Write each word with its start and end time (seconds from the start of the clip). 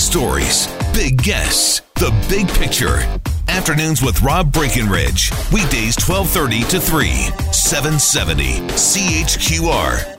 stories, 0.00 0.66
big 0.94 1.22
guests, 1.22 1.82
the 1.96 2.10
big 2.28 2.48
picture. 2.48 2.98
Afternoons 3.48 4.02
with 4.02 4.22
Rob 4.22 4.52
Breckenridge. 4.52 5.30
Weekdays 5.52 5.96
1230 5.98 6.62
to 6.70 6.80
3, 6.80 7.08
770 7.52 8.60
CHQR. 8.70 10.16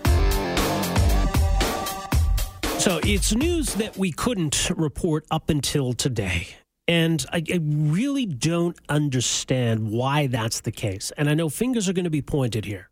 So 2.79 2.99
it's 3.03 3.33
news 3.33 3.73
that 3.75 3.97
we 3.97 4.11
couldn't 4.11 4.69
report 4.75 5.25
up 5.31 5.49
until 5.49 5.93
today. 5.93 6.47
And 6.87 7.25
I, 7.31 7.43
I, 7.51 7.59
really 7.61 8.25
don't 8.25 8.77
understand 8.89 9.91
why 9.91 10.27
that's 10.27 10.61
the 10.61 10.71
case. 10.71 11.11
And 11.15 11.29
I 11.29 11.33
know 11.33 11.47
fingers 11.47 11.87
are 11.87 11.93
going 11.93 12.05
to 12.05 12.09
be 12.09 12.21
pointed 12.21 12.65
here. 12.65 12.90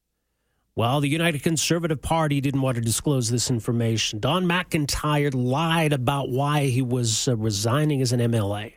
Well, 0.76 1.02
the 1.02 1.10
United 1.10 1.44
Conservative 1.44 2.02
Party 2.02 2.40
didn't 2.40 2.62
want 2.62 2.76
to 2.76 2.82
disclose 2.82 3.30
this 3.30 3.50
information. 3.50 4.20
Don 4.20 4.46
McIntyre 4.46 5.34
lied 5.34 5.92
about 5.92 6.30
why 6.30 6.68
he 6.68 6.82
was 6.82 7.28
uh, 7.28 7.36
resigning 7.36 8.02
as 8.02 8.14
an 8.14 8.20
MLA. 8.20 8.74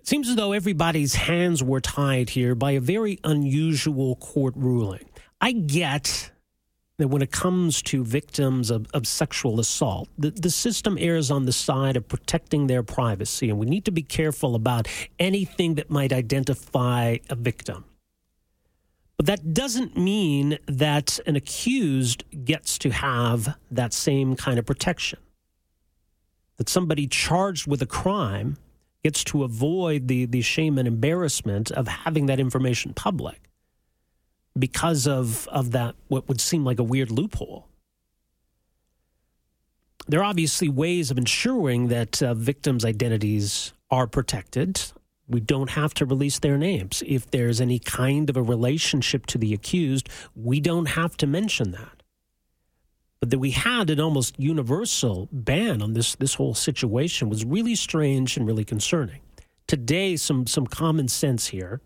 It 0.00 0.08
seems 0.08 0.28
as 0.28 0.36
though 0.36 0.52
everybody's 0.52 1.14
hands 1.14 1.62
were 1.62 1.80
tied 1.80 2.30
here 2.30 2.54
by 2.54 2.72
a 2.72 2.80
very 2.80 3.18
unusual 3.24 4.16
court 4.16 4.54
ruling. 4.56 5.08
I 5.40 5.52
get 5.52 6.30
that 6.98 7.08
when 7.08 7.22
it 7.22 7.30
comes 7.30 7.82
to 7.82 8.04
victims 8.04 8.70
of, 8.70 8.86
of 8.94 9.06
sexual 9.06 9.58
assault, 9.60 10.08
the, 10.18 10.30
the 10.30 10.50
system 10.50 10.96
errs 11.00 11.30
on 11.30 11.44
the 11.44 11.52
side 11.52 11.96
of 11.96 12.06
protecting 12.06 12.66
their 12.66 12.82
privacy, 12.82 13.50
and 13.50 13.58
we 13.58 13.66
need 13.66 13.84
to 13.84 13.90
be 13.90 14.02
careful 14.02 14.54
about 14.54 14.88
anything 15.18 15.74
that 15.74 15.90
might 15.90 16.12
identify 16.12 17.18
a 17.28 17.34
victim. 17.34 17.84
But 19.16 19.26
that 19.26 19.54
doesn't 19.54 19.96
mean 19.96 20.58
that 20.66 21.20
an 21.26 21.36
accused 21.36 22.24
gets 22.44 22.78
to 22.78 22.90
have 22.90 23.56
that 23.70 23.92
same 23.92 24.34
kind 24.34 24.58
of 24.58 24.66
protection. 24.66 25.20
That 26.56 26.68
somebody 26.68 27.06
charged 27.06 27.66
with 27.66 27.80
a 27.82 27.86
crime 27.86 28.56
gets 29.02 29.22
to 29.24 29.44
avoid 29.44 30.08
the, 30.08 30.24
the 30.24 30.40
shame 30.40 30.78
and 30.78 30.88
embarrassment 30.88 31.70
of 31.70 31.86
having 31.86 32.26
that 32.26 32.40
information 32.40 32.94
public 32.94 33.40
because 34.58 35.06
of, 35.06 35.46
of 35.48 35.72
that, 35.72 35.94
what 36.08 36.28
would 36.28 36.40
seem 36.40 36.64
like 36.64 36.78
a 36.78 36.84
weird 36.84 37.10
loophole. 37.10 37.68
There 40.06 40.20
are 40.20 40.24
obviously 40.24 40.68
ways 40.68 41.10
of 41.10 41.18
ensuring 41.18 41.88
that 41.88 42.22
uh, 42.22 42.34
victims' 42.34 42.84
identities 42.84 43.72
are 43.90 44.06
protected. 44.06 44.80
We 45.28 45.40
don't 45.40 45.70
have 45.70 45.94
to 45.94 46.06
release 46.06 46.38
their 46.38 46.58
names. 46.58 47.02
If 47.06 47.30
there's 47.30 47.60
any 47.60 47.78
kind 47.78 48.28
of 48.28 48.36
a 48.36 48.42
relationship 48.42 49.26
to 49.26 49.38
the 49.38 49.54
accused, 49.54 50.08
we 50.34 50.60
don't 50.60 50.86
have 50.86 51.16
to 51.18 51.26
mention 51.26 51.72
that. 51.72 52.02
But 53.20 53.30
that 53.30 53.38
we 53.38 53.52
had 53.52 53.88
an 53.88 54.00
almost 54.00 54.38
universal 54.38 55.28
ban 55.32 55.80
on 55.80 55.94
this, 55.94 56.14
this 56.16 56.34
whole 56.34 56.54
situation 56.54 57.30
was 57.30 57.44
really 57.44 57.74
strange 57.74 58.36
and 58.36 58.46
really 58.46 58.64
concerning. 58.64 59.20
Today, 59.66 60.16
some, 60.16 60.46
some 60.46 60.66
common 60.66 61.08
sense 61.08 61.46
here 61.46 61.80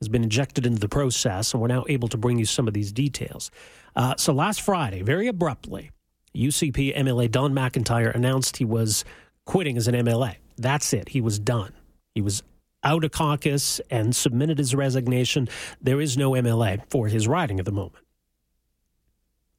has 0.00 0.08
been 0.08 0.22
injected 0.22 0.64
into 0.64 0.80
the 0.80 0.88
process, 0.88 1.52
and 1.52 1.60
we're 1.60 1.68
now 1.68 1.84
able 1.88 2.08
to 2.08 2.16
bring 2.16 2.38
you 2.38 2.46
some 2.46 2.66
of 2.66 2.72
these 2.72 2.92
details. 2.92 3.50
Uh, 3.94 4.14
so 4.16 4.32
last 4.32 4.62
Friday, 4.62 5.02
very 5.02 5.28
abruptly, 5.28 5.90
UCP 6.34 6.96
MLA 6.96 7.30
Don 7.30 7.52
McIntyre 7.52 8.14
announced 8.14 8.56
he 8.56 8.64
was 8.64 9.04
quitting 9.44 9.76
as 9.76 9.86
an 9.86 9.94
MLA. 9.94 10.36
That's 10.56 10.92
it. 10.92 11.10
He 11.10 11.20
was 11.20 11.38
done. 11.38 11.72
He 12.14 12.22
was 12.22 12.42
out 12.84 13.04
of 13.04 13.10
caucus 13.10 13.80
and 13.90 14.14
submitted 14.14 14.58
his 14.58 14.74
resignation. 14.74 15.48
There 15.80 16.00
is 16.00 16.16
no 16.16 16.32
MLA 16.32 16.82
for 16.88 17.08
his 17.08 17.26
riding 17.26 17.58
at 17.58 17.64
the 17.64 17.72
moment. 17.72 18.04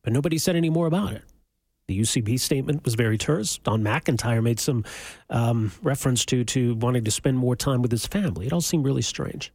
But 0.03 0.13
nobody 0.13 0.37
said 0.37 0.55
any 0.55 0.69
more 0.69 0.87
about 0.87 1.13
it. 1.13 1.23
The 1.87 1.99
UCP 1.99 2.39
statement 2.39 2.83
was 2.83 2.95
very 2.95 3.17
terse. 3.17 3.57
Don 3.59 3.83
McIntyre 3.83 4.41
made 4.41 4.59
some 4.59 4.85
um, 5.29 5.71
reference 5.83 6.25
to 6.25 6.43
to 6.45 6.75
wanting 6.75 7.03
to 7.03 7.11
spend 7.11 7.37
more 7.37 7.55
time 7.55 7.81
with 7.81 7.91
his 7.91 8.07
family. 8.07 8.47
It 8.47 8.53
all 8.53 8.61
seemed 8.61 8.85
really 8.85 9.01
strange. 9.01 9.51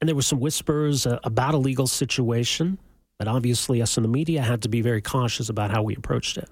And 0.00 0.08
there 0.08 0.14
were 0.14 0.22
some 0.22 0.40
whispers 0.40 1.06
uh, 1.06 1.18
about 1.24 1.54
a 1.54 1.58
legal 1.58 1.86
situation, 1.86 2.78
but 3.18 3.28
obviously, 3.28 3.80
us 3.82 3.96
in 3.96 4.02
the 4.02 4.08
media 4.08 4.42
had 4.42 4.62
to 4.62 4.68
be 4.68 4.80
very 4.82 5.02
cautious 5.02 5.48
about 5.48 5.70
how 5.70 5.82
we 5.82 5.94
approached 5.94 6.36
it. 6.38 6.48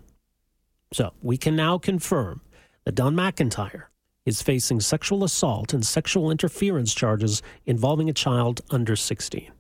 So 0.92 1.12
we 1.22 1.36
can 1.36 1.56
now 1.56 1.78
confirm 1.78 2.41
that 2.84 2.94
Don 2.94 3.14
McIntyre 3.14 3.84
is 4.26 4.42
facing 4.42 4.80
sexual 4.80 5.24
assault 5.24 5.72
and 5.72 5.84
sexual 5.84 6.30
interference 6.30 6.94
charges 6.94 7.42
involving 7.66 8.08
a 8.08 8.12
child 8.12 8.60
under 8.70 8.96
16. 8.96 9.50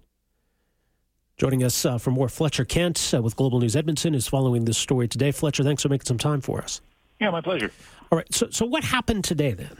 Joining 1.36 1.64
us 1.64 1.84
uh, 1.84 1.98
for 1.98 2.10
more, 2.10 2.28
Fletcher 2.28 2.64
Kent 2.64 3.12
uh, 3.12 3.20
with 3.20 3.36
Global 3.36 3.60
News 3.60 3.74
Edmonton 3.74 4.14
is 4.14 4.28
following 4.28 4.64
this 4.64 4.78
story 4.78 5.08
today. 5.08 5.32
Fletcher, 5.32 5.64
thanks 5.64 5.82
for 5.82 5.88
making 5.88 6.06
some 6.06 6.18
time 6.18 6.40
for 6.40 6.62
us. 6.62 6.80
Yeah, 7.20 7.30
my 7.30 7.40
pleasure. 7.40 7.70
All 8.12 8.18
right. 8.18 8.32
So, 8.32 8.48
so 8.50 8.64
what 8.64 8.84
happened 8.84 9.24
today 9.24 9.52
then? 9.52 9.76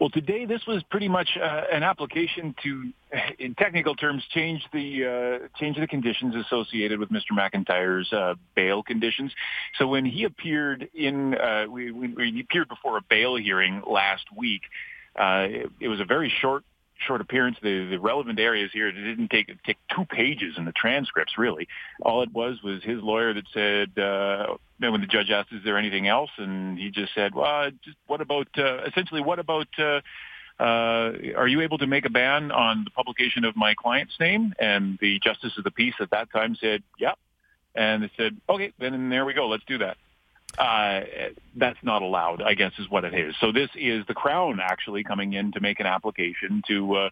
Well, 0.00 0.10
today 0.10 0.44
this 0.44 0.60
was 0.66 0.82
pretty 0.90 1.08
much 1.08 1.38
uh, 1.40 1.62
an 1.72 1.82
application 1.82 2.54
to, 2.62 2.92
in 3.38 3.54
technical 3.54 3.94
terms, 3.94 4.22
change 4.30 4.62
the 4.72 5.40
uh, 5.44 5.58
change 5.58 5.78
the 5.78 5.86
conditions 5.86 6.34
associated 6.34 6.98
with 6.98 7.10
Mr. 7.10 7.32
McIntyre's 7.32 8.12
uh, 8.12 8.34
bail 8.54 8.82
conditions. 8.82 9.32
So 9.78 9.86
when 9.86 10.04
he 10.04 10.24
appeared 10.24 10.88
in, 10.94 11.34
uh, 11.34 11.66
we, 11.68 11.90
we, 11.92 12.14
he 12.16 12.40
appeared 12.40 12.68
before 12.68 12.98
a 12.98 13.02
bail 13.08 13.36
hearing 13.36 13.82
last 13.86 14.24
week. 14.36 14.62
Uh, 15.18 15.46
it, 15.48 15.70
it 15.80 15.88
was 15.88 16.00
a 16.00 16.04
very 16.04 16.32
short 16.40 16.64
short 16.98 17.20
appearance. 17.20 17.56
The, 17.62 17.86
the 17.90 17.98
relevant 17.98 18.38
areas 18.38 18.70
here, 18.72 18.88
it 18.88 18.92
didn't 18.92 19.28
take 19.28 19.50
take 19.64 19.78
two 19.94 20.04
pages 20.04 20.54
in 20.56 20.64
the 20.64 20.72
transcripts, 20.72 21.38
really. 21.38 21.68
All 22.02 22.22
it 22.22 22.32
was 22.32 22.62
was 22.62 22.82
his 22.82 23.02
lawyer 23.02 23.34
that 23.34 23.44
said, 23.52 24.02
uh, 24.02 24.56
when 24.78 25.00
the 25.00 25.06
judge 25.06 25.30
asked, 25.30 25.52
is 25.52 25.62
there 25.64 25.78
anything 25.78 26.08
else? 26.08 26.30
And 26.38 26.78
he 26.78 26.90
just 26.90 27.14
said, 27.14 27.34
well, 27.34 27.70
just 27.84 27.96
what 28.06 28.20
about, 28.20 28.48
uh, 28.58 28.84
essentially, 28.86 29.22
what 29.22 29.38
about, 29.38 29.68
uh, 29.78 30.00
uh, 30.58 31.12
are 31.36 31.48
you 31.48 31.60
able 31.60 31.78
to 31.78 31.86
make 31.86 32.06
a 32.06 32.10
ban 32.10 32.50
on 32.50 32.84
the 32.84 32.90
publication 32.90 33.44
of 33.44 33.56
my 33.56 33.74
client's 33.74 34.18
name? 34.18 34.54
And 34.58 34.98
the 35.00 35.18
justice 35.20 35.52
of 35.58 35.64
the 35.64 35.70
peace 35.70 35.94
at 36.00 36.10
that 36.10 36.30
time 36.32 36.56
said, 36.60 36.82
yep. 36.98 37.18
And 37.74 38.04
they 38.04 38.10
said, 38.16 38.36
okay, 38.48 38.72
then 38.78 39.10
there 39.10 39.26
we 39.26 39.34
go. 39.34 39.48
Let's 39.48 39.64
do 39.66 39.78
that 39.78 39.98
uh, 40.58 41.00
that's 41.54 41.78
not 41.82 42.02
allowed, 42.02 42.42
I 42.42 42.54
guess 42.54 42.72
is 42.78 42.88
what 42.88 43.04
it 43.04 43.14
is. 43.14 43.34
So 43.40 43.52
this 43.52 43.70
is 43.74 44.06
the 44.06 44.14
Crown 44.14 44.58
actually 44.60 45.04
coming 45.04 45.32
in 45.34 45.52
to 45.52 45.60
make 45.60 45.80
an 45.80 45.86
application 45.86 46.62
to 46.68 46.94
uh, 46.96 47.10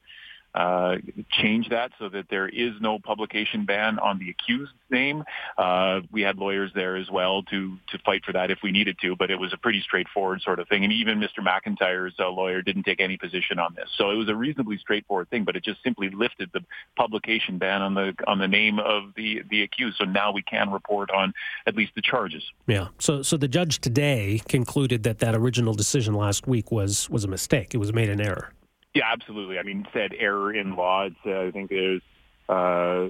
uh, 0.55 0.97
change 1.31 1.69
that 1.71 1.91
so 1.99 2.09
that 2.09 2.27
there 2.31 2.49
is 2.49 2.73
no 2.81 2.99
publication 2.99 3.65
ban 3.65 3.99
on 3.99 4.19
the 4.19 4.31
accused's 4.31 4.73
name. 4.91 5.25
Uh, 5.59 6.01
we 6.13 6.23
had 6.23 6.37
lawyers 6.37 6.71
there 6.75 6.97
as 6.97 7.11
well 7.11 7.43
to 7.43 7.77
to 7.89 7.99
fight 8.05 8.25
for 8.25 8.33
that 8.33 8.51
if 8.51 8.59
we 8.63 8.71
needed 8.71 8.97
to, 9.03 9.17
but 9.17 9.31
it 9.31 9.37
was 9.37 9.53
a 9.53 9.57
pretty 9.57 9.81
straightforward 9.81 10.41
sort 10.43 10.61
of 10.61 10.69
thing. 10.69 10.85
And 10.85 10.93
even 10.93 11.19
Mr. 11.19 11.41
McIntyre's 11.41 12.15
uh, 12.19 12.29
lawyer 12.29 12.63
didn't 12.63 12.85
take 12.85 13.01
any 13.01 13.17
position 13.17 13.59
on 13.59 13.75
this, 13.75 13.89
so 13.97 14.11
it 14.11 14.17
was 14.17 14.29
a 14.29 14.35
reasonably 14.35 14.79
straightforward 14.79 15.29
thing. 15.31 15.45
But 15.45 15.57
it 15.57 15.65
just 15.65 15.83
simply 15.83 16.11
lifted 16.11 16.51
the 16.53 16.61
publication 16.97 17.59
ban 17.59 17.83
on 17.83 17.95
the 17.95 18.15
on 18.27 18.39
the 18.39 18.49
name 18.49 18.79
of 18.79 19.13
the 19.17 19.43
the 19.51 19.63
accused. 19.63 19.97
So 19.99 20.05
now 20.05 20.33
we 20.33 20.43
can 20.43 20.71
report 20.71 21.11
on 21.11 21.33
at 21.67 21.75
least 21.75 21.93
the 21.97 22.03
charges. 22.03 22.45
Yeah. 22.67 22.89
So 22.99 23.23
so 23.23 23.37
the 23.37 23.49
judge 23.49 23.81
today 23.81 24.41
concluded 24.49 25.03
that 25.03 25.19
that 25.19 25.35
original 25.35 25.75
decision 25.75 26.15
last 26.15 26.47
week 26.47 26.71
was 26.71 27.11
was 27.11 27.25
a 27.25 27.29
mistake. 27.29 27.75
It 27.75 27.79
was 27.79 27.93
made 27.93 28.09
an 28.09 28.21
error. 28.21 28.53
Yeah, 28.95 29.11
absolutely. 29.13 29.59
I 29.59 29.65
mean, 29.65 29.87
said 29.93 30.13
error 30.17 30.55
in 30.55 30.77
law. 30.77 31.07
It's, 31.07 31.17
uh, 31.27 31.41
I 31.41 31.51
think 31.51 31.69
there's, 31.71 32.01
uh, 32.49 33.09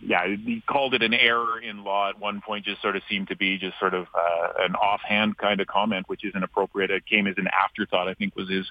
yeah, 0.00 0.28
he 0.28 0.62
called 0.66 0.94
it 0.94 1.02
an 1.02 1.12
error 1.12 1.60
in 1.60 1.82
law 1.82 2.08
at 2.08 2.20
one 2.20 2.40
point. 2.40 2.64
Just 2.64 2.80
sort 2.80 2.94
of 2.94 3.02
seemed 3.10 3.28
to 3.28 3.36
be 3.36 3.58
just 3.58 3.76
sort 3.80 3.94
of 3.94 4.06
uh, 4.14 4.52
an 4.60 4.76
offhand 4.76 5.36
kind 5.38 5.60
of 5.60 5.66
comment, 5.66 6.08
which 6.08 6.24
isn't 6.24 6.42
appropriate. 6.42 6.90
It 6.92 7.04
came 7.04 7.26
as 7.26 7.34
an 7.36 7.48
afterthought. 7.48 8.06
I 8.08 8.14
think 8.14 8.36
was 8.36 8.48
his 8.48 8.64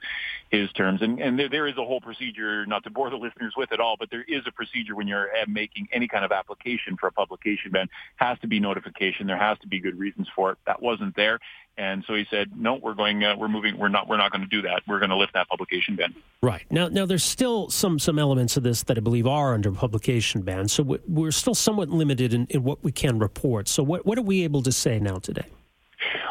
his 0.49 0.71
terms. 0.71 1.01
And 1.01 1.19
and 1.19 1.37
there, 1.37 1.49
there 1.49 1.67
is 1.67 1.77
a 1.77 1.83
whole 1.83 1.99
procedure, 1.99 2.65
not 2.65 2.85
to 2.85 2.89
bore 2.89 3.09
the 3.09 3.17
listeners 3.17 3.53
with 3.57 3.73
it 3.73 3.81
all, 3.81 3.97
but 3.99 4.09
there 4.09 4.23
is 4.25 4.43
a 4.47 4.51
procedure 4.53 4.95
when 4.95 5.07
you're 5.07 5.27
uh, 5.35 5.45
making 5.49 5.89
any 5.91 6.07
kind 6.07 6.23
of 6.23 6.31
application 6.31 6.95
for 6.97 7.07
a 7.07 7.11
publication 7.11 7.71
ban. 7.71 7.89
Has 8.15 8.39
to 8.39 8.47
be 8.47 8.61
notification. 8.61 9.27
There 9.27 9.37
has 9.37 9.59
to 9.59 9.67
be 9.67 9.81
good 9.81 9.99
reasons 9.99 10.29
for 10.33 10.53
it. 10.53 10.57
That 10.65 10.81
wasn't 10.81 11.17
there. 11.17 11.39
And 11.77 12.03
so 12.07 12.13
he 12.13 12.25
said, 12.29 12.57
"No, 12.57 12.75
we're 12.75 12.93
going. 12.93 13.23
Uh, 13.23 13.35
we're 13.37 13.49
moving. 13.49 13.77
We're 13.77 13.89
not. 13.89 14.07
We're 14.07 14.17
not 14.17 14.31
going 14.31 14.41
to 14.41 14.47
do 14.47 14.61
that. 14.61 14.83
We're 14.87 14.99
going 14.99 15.09
to 15.09 15.17
lift 15.17 15.33
that 15.33 15.49
publication 15.49 15.95
ban." 15.95 16.15
Right 16.41 16.65
now, 16.69 16.87
now 16.87 17.05
there's 17.05 17.23
still 17.23 17.69
some 17.69 17.99
some 17.99 18.17
elements 18.17 18.55
of 18.55 18.63
this 18.63 18.83
that 18.83 18.97
I 18.97 19.01
believe 19.01 19.27
are 19.27 19.53
under 19.53 19.71
publication 19.71 20.41
ban. 20.41 20.69
So 20.69 20.99
we're 21.07 21.31
still 21.31 21.55
somewhat 21.55 21.89
limited 21.89 22.33
in, 22.33 22.47
in 22.49 22.63
what 22.63 22.83
we 22.83 22.91
can 22.91 23.19
report. 23.19 23.67
So 23.67 23.83
what 23.83 24.05
what 24.05 24.17
are 24.17 24.23
we 24.23 24.43
able 24.43 24.63
to 24.63 24.71
say 24.71 24.99
now 24.99 25.17
today? 25.17 25.45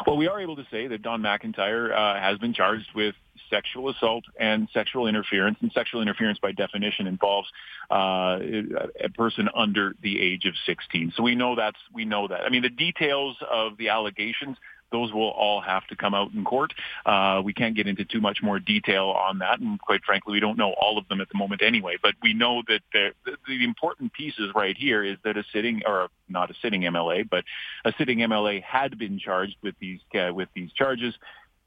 Well, 0.07 0.17
we 0.17 0.27
are 0.27 0.39
able 0.39 0.55
to 0.55 0.65
say 0.71 0.87
that 0.87 1.01
Don 1.01 1.21
McIntyre 1.21 1.91
uh, 1.91 2.19
has 2.19 2.37
been 2.37 2.53
charged 2.53 2.89
with 2.95 3.15
sexual 3.49 3.89
assault 3.89 4.25
and 4.39 4.67
sexual 4.73 5.07
interference. 5.07 5.57
And 5.61 5.71
sexual 5.71 6.01
interference, 6.01 6.39
by 6.39 6.51
definition, 6.51 7.07
involves 7.07 7.47
uh, 7.89 8.39
a 8.99 9.09
person 9.15 9.49
under 9.55 9.93
the 10.01 10.21
age 10.21 10.45
of 10.45 10.53
16. 10.65 11.13
So 11.15 11.23
we 11.23 11.35
know 11.35 11.55
that's 11.55 11.77
we 11.93 12.05
know 12.05 12.27
that. 12.27 12.41
I 12.41 12.49
mean, 12.49 12.61
the 12.61 12.69
details 12.69 13.37
of 13.49 13.77
the 13.77 13.89
allegations 13.89 14.57
those 14.91 15.11
will 15.13 15.29
all 15.29 15.61
have 15.61 15.85
to 15.87 15.95
come 15.95 16.13
out 16.13 16.31
in 16.33 16.43
court. 16.43 16.73
Uh, 17.05 17.41
we 17.43 17.53
can't 17.53 17.75
get 17.75 17.87
into 17.87 18.05
too 18.05 18.21
much 18.21 18.41
more 18.41 18.59
detail 18.59 19.05
on 19.07 19.39
that, 19.39 19.59
and 19.59 19.79
quite 19.79 20.03
frankly, 20.03 20.33
we 20.33 20.39
don't 20.39 20.57
know 20.57 20.73
all 20.73 20.97
of 20.97 21.07
them 21.07 21.21
at 21.21 21.29
the 21.29 21.37
moment 21.37 21.61
anyway. 21.61 21.95
But 22.01 22.13
we 22.21 22.33
know 22.33 22.61
that 22.67 22.81
the, 22.93 23.11
the, 23.25 23.37
the 23.47 23.63
important 23.63 24.13
pieces 24.13 24.51
right 24.55 24.75
here 24.77 25.03
is 25.03 25.17
that 25.23 25.37
a 25.37 25.43
sitting, 25.51 25.81
or 25.85 26.09
not 26.29 26.51
a 26.51 26.53
sitting 26.61 26.81
MLA, 26.81 27.29
but 27.29 27.43
a 27.83 27.93
sitting 27.97 28.19
MLA 28.19 28.61
had 28.63 28.97
been 28.97 29.19
charged 29.19 29.55
with 29.61 29.75
these 29.79 29.99
uh, 30.13 30.33
with 30.33 30.49
these 30.55 30.71
charges 30.73 31.13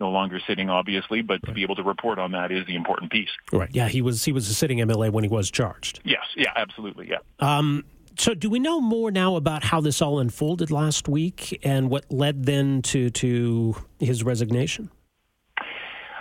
no 0.00 0.10
longer 0.10 0.40
sitting, 0.46 0.70
obviously, 0.70 1.22
but 1.22 1.44
to 1.44 1.52
be 1.52 1.62
able 1.62 1.74
to 1.76 1.82
report 1.82 2.18
on 2.18 2.32
that 2.32 2.52
is 2.52 2.66
the 2.66 2.76
important 2.76 3.10
piece. 3.10 3.30
Right. 3.52 3.68
Yeah, 3.72 3.88
he 3.88 4.00
was 4.00 4.24
he 4.24 4.32
was 4.32 4.48
a 4.48 4.54
sitting 4.54 4.78
MLA 4.78 5.10
when 5.10 5.24
he 5.24 5.28
was 5.28 5.50
charged. 5.50 6.00
Yes. 6.04 6.22
Yeah. 6.36 6.52
Absolutely. 6.54 7.10
Yeah. 7.10 7.18
Um, 7.40 7.84
so, 8.18 8.34
do 8.34 8.50
we 8.50 8.58
know 8.58 8.80
more 8.80 9.10
now 9.10 9.36
about 9.36 9.64
how 9.64 9.80
this 9.80 10.02
all 10.02 10.18
unfolded 10.18 10.70
last 10.70 11.08
week 11.08 11.58
and 11.62 11.88
what 11.88 12.10
led 12.10 12.44
then 12.44 12.82
to 12.82 13.10
to 13.10 13.76
his 13.98 14.22
resignation? 14.24 14.90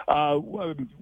Uh, 0.07 0.39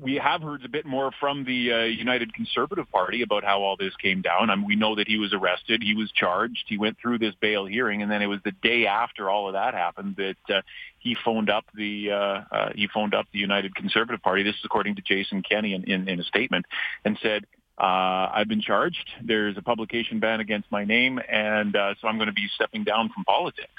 we 0.01 0.15
have 0.15 0.41
heard 0.41 0.65
a 0.65 0.69
bit 0.69 0.83
more 0.83 1.11
from 1.19 1.43
the 1.43 1.71
uh, 1.71 1.83
United 1.83 2.33
Conservative 2.33 2.89
Party 2.91 3.21
about 3.21 3.43
how 3.43 3.61
all 3.61 3.77
this 3.77 3.95
came 3.97 4.23
down. 4.23 4.49
I 4.49 4.55
mean, 4.55 4.65
we 4.65 4.75
know 4.75 4.95
that 4.95 5.07
he 5.07 5.17
was 5.17 5.31
arrested, 5.31 5.83
he 5.83 5.93
was 5.93 6.11
charged, 6.11 6.63
he 6.67 6.79
went 6.79 6.97
through 6.99 7.19
this 7.19 7.35
bail 7.39 7.67
hearing, 7.67 8.01
and 8.01 8.09
then 8.09 8.23
it 8.23 8.25
was 8.25 8.39
the 8.43 8.51
day 8.63 8.87
after 8.87 9.29
all 9.29 9.47
of 9.47 9.53
that 9.53 9.75
happened 9.75 10.15
that 10.15 10.55
uh, 10.55 10.61
he 10.97 11.15
phoned 11.23 11.51
up 11.51 11.65
the 11.75 12.11
uh, 12.11 12.15
uh, 12.51 12.69
he 12.73 12.87
phoned 12.91 13.13
up 13.13 13.27
the 13.31 13.37
United 13.37 13.75
Conservative 13.75 14.23
Party. 14.23 14.41
This 14.41 14.55
is 14.55 14.65
according 14.65 14.95
to 14.95 15.03
Jason 15.03 15.43
Kenney 15.43 15.75
in, 15.75 15.83
in, 15.83 16.09
in 16.09 16.19
a 16.19 16.23
statement, 16.23 16.65
and 17.03 17.15
said 17.21 17.45
uh, 17.77 18.31
I've 18.33 18.47
been 18.47 18.61
charged. 18.61 19.09
There's 19.21 19.57
a 19.57 19.61
publication 19.61 20.19
ban 20.19 20.39
against 20.39 20.71
my 20.71 20.85
name, 20.85 21.19
and 21.29 21.75
uh, 21.75 21.95
so 21.99 22.07
I'm 22.07 22.15
going 22.17 22.27
to 22.27 22.33
be 22.33 22.47
stepping 22.55 22.85
down 22.85 23.09
from 23.13 23.25
politics. 23.25 23.69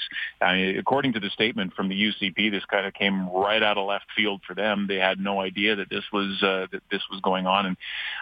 I, 0.42 0.56
according 0.78 1.14
to 1.14 1.20
the 1.20 1.30
statement 1.30 1.72
from 1.72 1.88
the 1.88 1.94
UCP, 1.94 2.50
this 2.50 2.64
kind 2.66 2.86
of 2.86 2.92
came 2.92 3.28
right 3.30 3.62
out 3.62 3.78
of 3.78 3.86
left 3.86 4.06
field 4.14 4.42
for 4.46 4.54
them. 4.54 4.86
They 4.86 4.96
had 4.96 5.18
no 5.18 5.40
idea 5.40 5.76
that 5.76 5.88
this 5.88 6.04
was 6.12 6.42
uh, 6.42 6.66
that 6.72 6.82
this 6.90 7.02
was 7.10 7.20
going 7.22 7.46
on. 7.46 7.66
And 7.66 7.76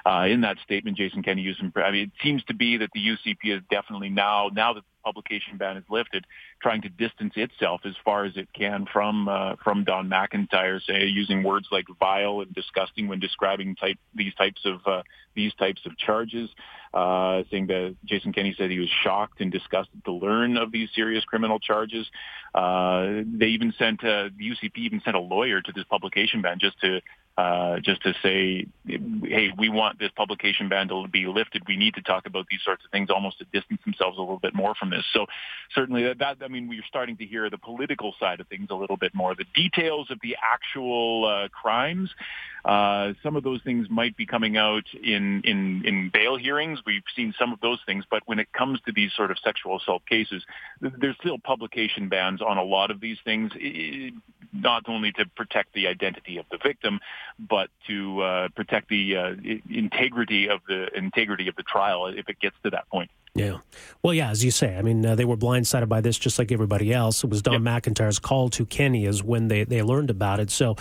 uh, 0.07 0.33
in 0.33 0.43
that 0.43 0.59
statement, 0.63 0.97
Jason 0.97 1.25
Kenney 1.25 1.43
used 1.43 1.59
some. 1.59 1.73
I 1.77 1.91
mean, 1.91 2.05
it 2.05 2.13
seems 2.23 2.45
to 2.45 2.55
be 2.55 2.77
that 2.77 2.91
the 2.95 3.01
UCP 3.01 3.57
is 3.57 3.63
definitely 3.69 4.11
now 4.11 4.51
now 4.55 4.75
that 4.75 4.85
publication 5.05 5.57
ban 5.59 5.77
is 5.77 5.85
lifted, 5.91 6.25
trying 6.63 6.83
to 6.83 6.89
distance 6.89 7.35
itself 7.37 7.83
as 7.85 7.95
far 8.05 8.25
as 8.25 8.37
it 8.37 8.49
can 8.53 8.87
from 8.93 9.29
uh, 9.29 9.57
from 9.63 9.85
Don 9.85 10.09
McIntyre, 10.09 10.81
say 10.83 11.05
using 11.05 11.43
words 11.43 11.69
like 11.71 11.85
vile 12.01 12.41
and 12.41 12.53
disgusting 12.55 13.09
when 13.09 13.21
describing 13.21 13.77
type 13.77 13.99
these 14.15 14.35
types 14.35 14.63
of 14.65 14.81
uh, 14.87 15.03
these 15.35 15.53
types 15.55 15.83
of 15.87 15.97
charges. 15.99 16.51
Uh, 16.93 17.43
saying 17.51 17.67
that 17.67 17.97
Jason 18.05 18.33
Kenney 18.33 18.55
said 18.57 18.71
he 18.71 18.79
was 18.79 18.89
shocked 19.03 19.41
and 19.41 19.51
disgusted 19.51 20.05
to 20.05 20.13
learn 20.13 20.57
of 20.57 20.71
these 20.71 20.89
serious 20.95 21.25
criminal 21.25 21.59
charges. 21.59 22.07
Uh, 22.55 23.23
they 23.27 23.47
even 23.47 23.75
sent 23.77 24.05
uh, 24.05 24.29
the 24.39 24.51
UCP 24.51 24.77
even 24.77 25.03
sent 25.05 25.17
a 25.17 25.21
lawyer 25.21 25.61
to 25.61 25.73
this 25.73 25.83
publication 25.91 26.41
ban 26.41 26.59
just 26.61 26.81
to 26.81 27.01
uh, 27.37 27.81
just 27.81 28.01
to 28.03 28.15
say, 28.23 28.67
hey, 28.87 29.53
we 29.59 29.69
want 29.69 29.99
this 29.99 30.11
publication 30.17 30.69
ban 30.69 30.87
to 30.89 31.09
be 31.09 31.27
lifted. 31.27 31.63
We 31.67 31.77
need 31.77 31.95
to 31.95 32.03
talk 32.03 32.27
about 32.27 32.47
these 32.49 32.61
sorts 32.65 32.85
of 32.85 32.91
things, 32.93 33.11
almost 33.11 33.39
to 33.39 33.45
distance 33.53 33.81
themselves 33.85 34.19
a 34.19 34.21
little 34.21 34.39
bit 34.39 34.55
more 34.55 34.75
from 34.75 34.91
this. 34.91 35.05
So 35.13 35.27
certainly 35.75 36.05
that, 36.05 36.19
that 36.21 36.37
I 36.43 36.49
mean, 36.49 36.69
we're 36.69 36.85
starting 36.87 37.17
to 37.17 37.27
hear 37.27 37.51
the 37.51 37.59
political 37.59 38.15
side 38.21 38.39
of 38.39 38.47
things 38.47 38.69
a 38.71 38.75
little 38.75 38.97
bit 38.97 39.15
more. 39.15 39.35
The 39.35 39.47
details 39.55 40.11
of 40.11 40.19
the 40.23 40.37
actual 40.41 41.27
uh, 41.27 41.49
crimes, 41.49 42.11
uh, 42.65 43.15
some 43.23 43.35
of 43.35 43.43
those 43.43 43.61
things 43.63 43.89
might 43.91 44.17
be 44.17 44.27
coming 44.27 44.57
out 44.57 44.85
in, 44.95 45.43
in, 45.45 45.83
in 45.85 46.11
bail 46.13 46.37
hearings. 46.37 46.79
We've 46.87 47.03
seen 47.17 47.35
some 47.39 47.53
of 47.53 47.61
those 47.61 47.81
things, 47.85 48.05
but 48.09 48.23
when 48.27 48.39
it 48.39 48.53
comes 48.53 48.81
to 48.87 48.93
these 48.93 49.11
sort 49.15 49.31
of 49.33 49.39
sexual 49.43 49.77
assault 49.77 50.07
cases, 50.07 50.45
there's 50.81 51.17
still 51.21 51.39
publication 51.39 52.09
bans 52.09 52.41
on 52.41 52.59
a 52.59 52.65
lot 52.65 52.91
of 52.91 53.01
these 53.01 53.19
things, 53.25 53.53
not 54.53 54.85
only 54.89 55.11
to 55.13 55.27
protect 55.37 55.75
the 55.75 55.89
identity 55.89 56.39
of 56.39 56.47
the 56.51 56.59
victim, 56.63 57.01
but 57.39 57.71
to 57.87 58.21
uh, 58.23 58.49
protect 58.55 58.89
the 58.89 59.17
uh, 59.17 59.35
integrity 59.71 60.49
of 60.49 60.61
the 60.69 60.89
integrity 60.97 61.49
of 61.49 61.57
the 61.57 61.63
trial 61.63 62.07
if 62.07 62.29
it 62.29 62.39
gets 62.41 62.57
to 62.63 62.71
that 62.71 62.89
point. 62.89 63.11
Yeah. 63.35 63.59
Well, 64.03 64.15
yeah, 64.15 64.31
as 64.31 64.45
you 64.45 64.53
say, 64.53 64.77
I 64.77 64.83
mean, 64.83 65.05
uh, 65.05 65.17
they 65.17 65.25
were 65.25 65.37
blindsided 65.37 65.89
by 65.89 66.01
this 66.01 66.17
just 66.17 66.39
like 66.39 66.53
everybody 66.53 66.93
else. 66.93 67.25
It 67.25 67.31
was 67.31 67.43
Don 67.43 67.65
yep. 67.65 67.83
McIntyre's 67.83 68.21
call 68.21 68.49
to 68.51 68.65
Kenney 68.65 69.07
is 69.07 69.25
when 69.25 69.49
they, 69.49 69.65
they 69.65 69.83
learned 69.83 70.11
about 70.11 70.39
it. 70.39 70.51
So, 70.51 70.77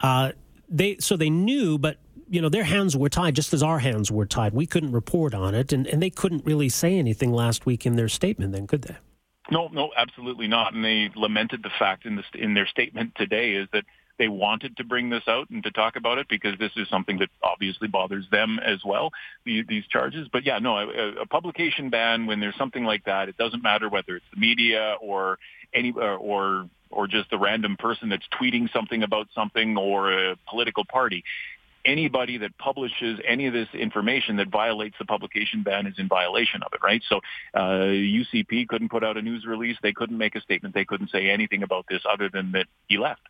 uh, 0.00 0.32
they 0.68 0.96
so 0.98 1.16
they 1.16 1.30
knew, 1.30 1.78
but 1.78 1.98
you 2.28 2.40
know 2.40 2.48
their 2.48 2.64
hands 2.64 2.96
were 2.96 3.10
tied 3.10 3.36
just 3.36 3.52
as 3.52 3.62
our 3.62 3.78
hands 3.78 4.10
were 4.10 4.26
tied. 4.26 4.54
We 4.54 4.66
couldn't 4.66 4.92
report 4.92 5.34
on 5.34 5.54
it, 5.54 5.72
and, 5.72 5.86
and 5.86 6.02
they 6.02 6.10
couldn't 6.10 6.44
really 6.44 6.70
say 6.70 6.98
anything 6.98 7.32
last 7.32 7.66
week 7.66 7.86
in 7.86 7.96
their 7.96 8.08
statement. 8.08 8.52
Then 8.52 8.66
could 8.66 8.82
they? 8.82 8.96
No, 9.50 9.68
no, 9.68 9.90
absolutely 9.96 10.48
not. 10.48 10.72
And 10.72 10.84
they 10.84 11.10
lamented 11.14 11.62
the 11.62 11.70
fact 11.78 12.06
in 12.06 12.16
the 12.16 12.24
in 12.34 12.54
their 12.54 12.66
statement 12.66 13.14
today 13.16 13.52
is 13.52 13.68
that 13.72 13.84
they 14.22 14.28
wanted 14.28 14.76
to 14.76 14.84
bring 14.84 15.10
this 15.10 15.24
out 15.26 15.50
and 15.50 15.64
to 15.64 15.72
talk 15.72 15.96
about 15.96 16.16
it 16.16 16.28
because 16.28 16.56
this 16.56 16.70
is 16.76 16.88
something 16.88 17.18
that 17.18 17.28
obviously 17.42 17.88
bothers 17.88 18.24
them 18.30 18.60
as 18.64 18.78
well, 18.84 19.10
the, 19.44 19.64
these 19.68 19.84
charges. 19.88 20.28
But 20.32 20.44
yeah, 20.44 20.60
no, 20.60 20.78
a, 20.78 21.22
a, 21.22 21.26
publication 21.26 21.90
ban 21.90 22.26
when 22.26 22.38
there's 22.38 22.54
something 22.56 22.84
like 22.84 23.06
that, 23.06 23.28
it 23.28 23.36
doesn't 23.36 23.64
matter 23.64 23.88
whether 23.88 24.14
it's 24.14 24.24
the 24.32 24.38
media 24.38 24.94
or 25.00 25.40
any 25.74 25.90
or, 25.90 26.68
or 26.92 27.08
just 27.08 27.32
a 27.32 27.36
random 27.36 27.76
person 27.76 28.10
that's 28.10 28.26
tweeting 28.40 28.72
something 28.72 29.02
about 29.02 29.26
something 29.34 29.76
or 29.76 30.12
a 30.12 30.36
political 30.48 30.84
party 30.84 31.24
anybody 31.84 32.38
that 32.38 32.56
publishes 32.58 33.18
any 33.26 33.48
of 33.48 33.52
this 33.52 33.66
information 33.74 34.36
that 34.36 34.48
violates 34.48 34.94
the 35.00 35.04
publication 35.04 35.64
ban 35.64 35.84
is 35.88 35.98
in 35.98 36.06
violation 36.06 36.62
of 36.62 36.72
it, 36.72 36.80
right? 36.80 37.02
So 37.08 37.16
uh, 37.54 37.90
UCP 37.90 38.68
couldn't 38.68 38.88
put 38.88 39.02
out 39.02 39.16
a 39.16 39.22
news 39.22 39.44
release. 39.44 39.76
They 39.82 39.92
couldn't 39.92 40.16
make 40.16 40.36
a 40.36 40.40
statement. 40.40 40.76
They 40.76 40.84
couldn't 40.84 41.10
say 41.10 41.28
anything 41.28 41.64
about 41.64 41.86
this 41.90 42.02
other 42.08 42.28
than 42.28 42.52
that 42.52 42.66
he 42.86 42.98
left. 42.98 43.22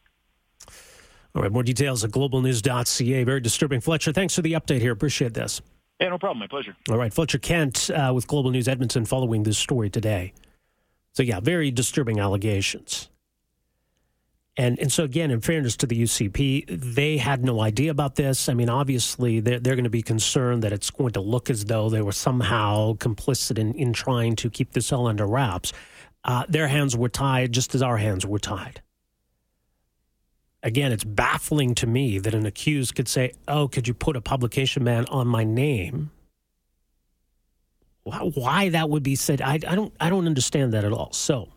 All 1.34 1.42
right, 1.42 1.50
more 1.50 1.62
details 1.62 2.04
at 2.04 2.10
globalnews.ca. 2.10 3.24
Very 3.24 3.40
disturbing. 3.40 3.80
Fletcher, 3.80 4.12
thanks 4.12 4.34
for 4.34 4.42
the 4.42 4.52
update 4.52 4.80
here. 4.80 4.92
Appreciate 4.92 5.34
this. 5.34 5.62
Yeah, 6.00 6.08
no 6.08 6.18
problem. 6.18 6.40
My 6.40 6.46
pleasure. 6.46 6.76
All 6.90 6.98
right, 6.98 7.12
Fletcher 7.12 7.38
Kent 7.38 7.90
uh, 7.90 8.12
with 8.14 8.26
Global 8.26 8.50
News 8.50 8.68
Edmonton 8.68 9.04
following 9.04 9.44
this 9.44 9.56
story 9.56 9.88
today. 9.88 10.32
So, 11.14 11.22
yeah, 11.22 11.40
very 11.40 11.70
disturbing 11.70 12.18
allegations. 12.18 13.08
And 14.58 14.78
and 14.78 14.92
so 14.92 15.04
again, 15.04 15.30
in 15.30 15.40
fairness 15.40 15.78
to 15.78 15.86
the 15.86 16.02
UCP, 16.02 16.66
they 16.68 17.16
had 17.16 17.42
no 17.42 17.60
idea 17.60 17.90
about 17.90 18.16
this. 18.16 18.50
I 18.50 18.54
mean, 18.54 18.68
obviously, 18.68 19.40
they're, 19.40 19.58
they're 19.58 19.76
going 19.76 19.84
to 19.84 19.90
be 19.90 20.02
concerned 20.02 20.62
that 20.62 20.74
it's 20.74 20.90
going 20.90 21.12
to 21.12 21.20
look 21.22 21.48
as 21.48 21.64
though 21.64 21.88
they 21.88 22.02
were 22.02 22.12
somehow 22.12 22.92
complicit 22.94 23.58
in, 23.58 23.72
in 23.74 23.94
trying 23.94 24.36
to 24.36 24.50
keep 24.50 24.72
this 24.72 24.92
all 24.92 25.06
under 25.06 25.26
wraps. 25.26 25.72
Uh, 26.24 26.44
their 26.50 26.68
hands 26.68 26.94
were 26.94 27.08
tied 27.08 27.52
just 27.52 27.74
as 27.74 27.80
our 27.80 27.96
hands 27.96 28.26
were 28.26 28.38
tied 28.38 28.82
again, 30.62 30.92
it's 30.92 31.04
baffling 31.04 31.74
to 31.76 31.86
me 31.86 32.18
that 32.18 32.34
an 32.34 32.46
accused 32.46 32.94
could 32.94 33.08
say, 33.08 33.32
"Oh, 33.48 33.68
could 33.68 33.88
you 33.88 33.94
put 33.94 34.16
a 34.16 34.20
publication 34.20 34.84
ban 34.84 35.06
on 35.06 35.26
my 35.26 35.44
name?" 35.44 36.10
Why 38.04 38.68
that 38.70 38.90
would 38.90 39.04
be 39.04 39.14
said, 39.14 39.40
I, 39.40 39.54
I 39.54 39.76
don't, 39.76 39.94
I 40.00 40.10
don't 40.10 40.26
understand 40.26 40.72
that 40.72 40.84
at 40.84 40.92
all. 40.92 41.12
So, 41.12 41.48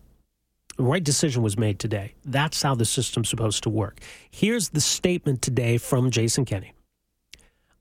the 0.77 0.83
right 0.83 1.03
decision 1.03 1.41
was 1.41 1.57
made 1.57 1.79
today. 1.79 2.13
That's 2.23 2.61
how 2.61 2.75
the 2.75 2.85
system's 2.85 3.29
supposed 3.29 3.63
to 3.63 3.69
work. 3.69 3.99
Here's 4.29 4.69
the 4.69 4.81
statement 4.81 5.41
today 5.41 5.77
from 5.77 6.11
Jason 6.11 6.45
Kenney. 6.45 6.73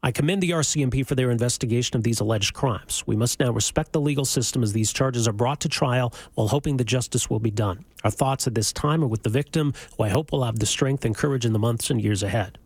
I 0.05 0.13
commend 0.13 0.43
the 0.43 0.51
RCMP 0.51 1.07
for 1.07 1.15
their 1.15 1.31
investigation 1.31 1.97
of 1.97 2.03
these 2.03 2.21
alleged 2.21 2.53
crimes. 2.53 3.03
We 3.07 3.17
must 3.17 3.41
now 3.41 3.51
respect 3.51 3.93
the 3.93 4.03
legal 4.03 4.27
system 4.27 4.63
as 4.63 4.75
these 4.75 4.93
charges 4.93 5.27
are 5.27 5.33
brought 5.33 5.61
to 5.61 5.69
trial 5.71 6.13
while 6.35 6.49
hoping 6.49 6.77
that 6.77 6.85
justice 6.85 7.31
will 7.31 7.41
be 7.41 7.51
done. 7.51 7.87
Our 8.05 8.11
thoughts 8.11 8.47
at 8.47 8.55
this 8.55 8.71
time 8.71 9.03
are 9.03 9.07
with 9.07 9.23
the 9.23 9.31
victim, 9.31 9.73
who 9.97 10.05
I 10.05 10.11
hope 10.11 10.31
will 10.31 10.45
have 10.45 10.59
the 10.59 10.67
strength 10.67 11.07
and 11.07 11.17
courage 11.17 11.47
in 11.47 11.55
the 11.55 11.59
months 11.59 11.89
and 11.89 12.03
years 12.03 12.23
ahead. 12.23 12.59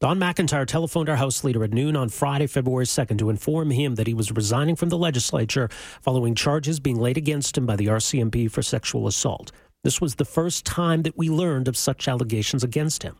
Don 0.00 0.18
McIntyre 0.18 0.66
telephoned 0.66 1.08
our 1.08 1.14
House 1.14 1.44
Leader 1.44 1.62
at 1.62 1.72
noon 1.72 1.94
on 1.94 2.08
Friday, 2.08 2.48
February 2.48 2.86
2nd, 2.86 3.18
to 3.18 3.30
inform 3.30 3.70
him 3.70 3.94
that 3.94 4.08
he 4.08 4.14
was 4.14 4.32
resigning 4.32 4.74
from 4.74 4.88
the 4.88 4.98
legislature 4.98 5.68
following 6.02 6.34
charges 6.34 6.80
being 6.80 6.98
laid 6.98 7.16
against 7.16 7.56
him 7.56 7.66
by 7.66 7.76
the 7.76 7.86
RCMP 7.86 8.50
for 8.50 8.62
sexual 8.62 9.06
assault. 9.06 9.52
This 9.84 10.00
was 10.00 10.16
the 10.16 10.24
first 10.24 10.64
time 10.64 11.02
that 11.02 11.16
we 11.16 11.30
learned 11.30 11.68
of 11.68 11.76
such 11.76 12.08
allegations 12.08 12.64
against 12.64 13.04
him. 13.04 13.14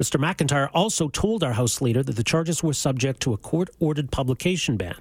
Mr. 0.00 0.20
McIntyre 0.20 0.70
also 0.72 1.08
told 1.08 1.42
our 1.42 1.54
House 1.54 1.80
leader 1.80 2.04
that 2.04 2.14
the 2.14 2.22
charges 2.22 2.62
were 2.62 2.72
subject 2.72 3.20
to 3.20 3.32
a 3.32 3.36
court 3.36 3.68
ordered 3.80 4.12
publication 4.12 4.76
ban. 4.76 4.94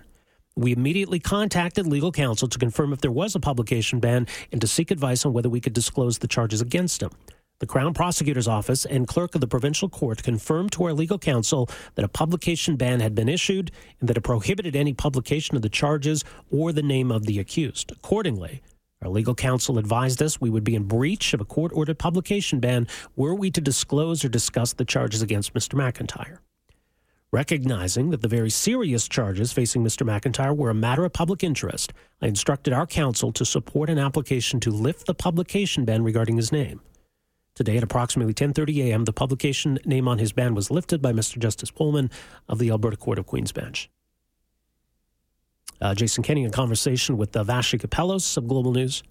We 0.56 0.72
immediately 0.72 1.20
contacted 1.20 1.86
legal 1.86 2.12
counsel 2.12 2.48
to 2.48 2.58
confirm 2.58 2.92
if 2.94 3.02
there 3.02 3.12
was 3.12 3.36
a 3.36 3.40
publication 3.40 4.00
ban 4.00 4.26
and 4.52 4.60
to 4.60 4.66
seek 4.66 4.90
advice 4.90 5.24
on 5.24 5.34
whether 5.34 5.50
we 5.50 5.62
could 5.62 5.74
disclose 5.74 6.18
the 6.18 6.28
charges 6.28 6.62
against 6.62 7.04
him. 7.04 7.12
The 7.60 7.68
Crown 7.68 7.94
Prosecutor's 7.94 8.48
Office 8.48 8.86
and 8.86 9.08
clerk 9.08 9.36
of 9.36 9.42
the 9.42 9.48
provincial 9.48 9.88
court 9.88 10.24
confirmed 10.24 10.72
to 10.72 10.86
our 10.86 10.94
legal 10.94 11.20
counsel 11.20 11.70
that 11.94 12.06
a 12.06 12.08
publication 12.08 12.76
ban 12.76 13.00
had 13.00 13.14
been 13.14 13.30
issued 13.30 13.70
and 14.00 14.10
that 14.10 14.18
it 14.18 14.22
prohibited 14.22 14.76
any 14.76 14.94
publication 14.94 15.56
of 15.56 15.62
the 15.62 15.70
charges 15.70 16.24
or 16.50 16.74
the 16.74 16.82
name 16.82 17.12
of 17.12 17.28
the 17.28 17.38
accused. 17.38 17.92
Accordingly, 17.92 18.64
our 19.02 19.10
legal 19.10 19.36
counsel 19.36 19.78
advised 19.78 20.22
us 20.24 20.42
we 20.42 20.50
would 20.50 20.64
be 20.64 20.76
in 20.76 20.84
breach 20.84 21.34
of 21.34 21.42
a 21.42 21.46
court 21.46 21.72
ordered 21.74 22.00
publication 22.00 22.60
ban 22.60 22.88
were 23.16 23.36
we 23.36 23.52
to 23.52 23.62
disclose 23.62 24.26
or 24.26 24.30
discuss 24.30 24.74
the 24.74 24.86
charges 24.86 25.22
against 25.22 25.54
Mr. 25.54 25.76
McIntyre. 25.76 26.40
Recognizing 27.32 28.10
that 28.12 28.22
the 28.22 28.28
very 28.28 28.50
serious 28.50 29.08
charges 29.08 29.52
facing 29.52 29.84
Mr. 29.84 30.08
McIntyre 30.08 30.56
were 30.56 30.70
a 30.70 30.74
matter 30.74 31.04
of 31.04 31.12
public 31.12 31.44
interest, 31.44 31.92
I 32.22 32.28
instructed 32.28 32.74
our 32.74 32.88
counsel 32.88 33.34
to 33.34 33.46
support 33.46 33.90
an 33.90 34.00
application 34.00 34.60
to 34.62 34.72
lift 34.72 35.06
the 35.06 35.14
publication 35.14 35.84
ban 35.84 36.04
regarding 36.04 36.38
his 36.38 36.52
name. 36.54 36.80
Today 37.54 37.78
at 37.78 37.84
approximately 37.84 38.34
10:30 38.34 38.86
a.m., 38.86 39.06
the 39.06 39.14
publication 39.14 39.78
name 39.84 40.08
on 40.08 40.20
his 40.20 40.32
ban 40.32 40.56
was 40.56 40.72
lifted 40.72 41.02
by 41.02 41.12
Mr. 41.12 41.38
Justice 41.38 41.70
Pullman 41.70 42.10
of 42.48 42.60
the 42.60 42.70
Alberta 42.70 42.98
Court 42.98 43.20
of 43.20 43.26
Queen's 43.26 43.52
Bench. 43.52 43.90
Uh, 45.80 45.94
Jason 45.94 46.24
Kenney, 46.24 46.44
in 46.44 46.52
conversation 46.52 47.18
with 47.18 47.36
uh, 47.36 47.44
Vassy 47.44 47.78
Kapelos 47.78 48.38
of 48.38 48.48
Global 48.48 48.72
News, 48.72 49.04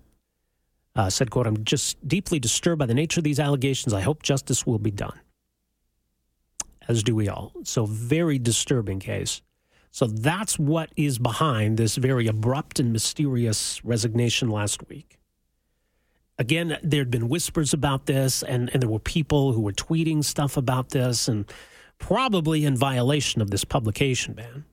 uh, 0.95 1.11
said, 1.11 1.31
quote, 1.31 1.47
I'm 1.47 1.65
just 1.65 2.07
deeply 2.07 2.39
disturbed 2.39 2.79
by 2.79 2.87
the 2.87 2.95
nature 2.95 3.21
of 3.21 3.25
these 3.25 3.39
allegations. 3.39 3.93
I 3.93 4.01
hope 4.01 4.23
justice 4.23 4.67
will 4.67 4.79
be 4.79 4.91
done. 4.91 5.19
As 6.89 7.03
do 7.03 7.15
we 7.15 7.29
all. 7.29 7.53
So, 7.65 7.85
very 7.85 8.39
disturbing 8.39 9.01
case. 9.01 9.43
So, 9.91 10.07
that's 10.07 10.59
what 10.59 10.91
is 10.97 11.19
behind 11.19 11.77
this 11.77 11.97
very 11.97 12.27
abrupt 12.27 12.81
and 12.81 12.93
mysterious 12.93 13.85
resignation 13.85 14.49
last 14.49 14.89
week 14.89 15.19
again, 16.39 16.79
there 16.83 17.01
had 17.01 17.11
been 17.11 17.29
whispers 17.29 17.73
about 17.73 18.07
this, 18.07 18.43
and, 18.43 18.71
and 18.73 18.83
there 18.83 18.91
were 18.91 18.99
people 18.99 19.53
who 19.53 19.61
were 19.61 19.73
tweeting 19.73 20.25
stuff 20.25 20.57
about 20.57 20.91
this, 20.91 21.29
and 21.29 21.51
probably 21.99 22.65
in 22.65 22.77
violation 22.77 23.41
of 23.41 23.51
this 23.51 23.65
publication 23.65 24.35
ban. 24.35 24.65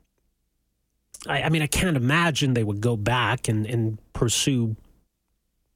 I, 1.27 1.43
I 1.43 1.49
mean, 1.49 1.61
I 1.61 1.67
can't 1.67 1.97
imagine 1.97 2.53
they 2.53 2.63
would 2.63 2.81
go 2.81 2.95
back 2.95 3.47
and, 3.47 3.65
and 3.65 3.97
pursue 4.13 4.75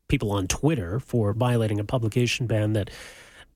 people 0.08 0.32
on 0.32 0.48
Twitter 0.48 1.00
for 1.00 1.34
violating 1.34 1.80
a 1.80 1.84
publication 1.84 2.48
ban 2.48 2.74
that 2.74 2.90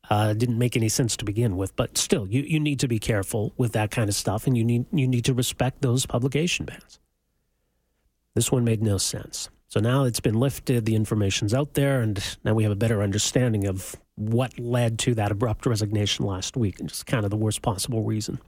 uh, 0.10 0.34
didn't 0.34 0.58
make 0.58 0.76
any 0.76 0.90
sense 0.90 1.16
to 1.18 1.26
begin 1.26 1.56
with. 1.56 1.76
But 1.76 1.98
still, 1.98 2.28
you, 2.28 2.42
you 2.42 2.60
need 2.60 2.80
to 2.80 2.88
be 2.88 3.00
careful 3.00 3.54
with 3.58 3.72
that 3.74 3.92
kind 3.92 4.10
of 4.10 4.16
stuff, 4.16 4.48
and 4.48 4.58
you 4.58 4.64
need 4.64 4.86
you 4.92 5.08
need 5.08 5.26
to 5.26 5.34
respect 5.34 5.82
those 5.82 6.06
publication 6.06 6.66
bans. 6.66 7.00
This 8.36 8.52
one 8.52 8.64
made 8.64 8.82
no 8.82 8.98
sense. 8.98 9.50
So 9.68 9.80
now 9.80 10.04
it's 10.04 10.20
been 10.20 10.36
lifted, 10.36 10.86
the 10.86 10.96
information's 10.96 11.54
out 11.54 11.76
there, 11.76 12.02
and 12.02 12.22
now 12.44 12.54
we 12.54 12.64
have 12.64 12.74
a 12.74 12.76
better 12.76 13.02
understanding 13.02 13.68
of 13.68 13.96
what 14.16 14.60
led 14.60 15.00
to 15.00 15.16
that 15.16 15.32
abrupt 15.32 15.66
resignation 15.66 16.26
last 16.26 16.58
week, 16.58 16.82
and 16.82 16.90
just 16.90 17.06
kind 17.06 17.24
of 17.24 17.32
the 17.32 17.38
worst 17.38 17.62
possible 17.62 18.04
reason. 18.04 18.40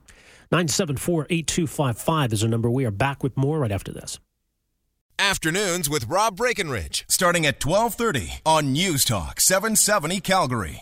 974 0.53 1.25
8255 1.31 2.31
is 2.31 2.43
our 2.43 2.49
number. 2.49 2.69
We 2.69 2.85
are 2.85 2.91
back 2.91 3.23
with 3.23 3.35
more 3.35 3.57
right 3.57 3.71
after 3.71 3.91
this. 3.91 4.19
Afternoons 5.17 5.89
with 5.89 6.07
Rob 6.07 6.37
Breckenridge, 6.37 7.05
starting 7.09 7.43
at 7.47 7.65
1230 7.65 8.41
on 8.45 8.71
News 8.71 9.03
Talk 9.03 9.41
770 9.41 10.19
Calgary. 10.19 10.71